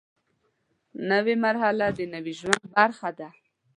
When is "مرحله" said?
1.45-1.85